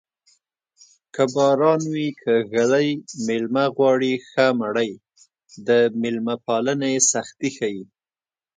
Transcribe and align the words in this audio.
که 1.13 1.23
باران 1.33 1.81
وي 1.93 2.07
که 2.21 2.33
ږلۍ 2.53 2.87
مېلمه 3.27 3.65
غواړي 3.75 4.13
ښه 4.29 4.45
مړۍ 4.61 4.91
د 5.67 5.69
مېلمه 6.01 6.35
پالنې 6.45 6.93
سختي 7.11 7.49
ښيي 7.57 7.83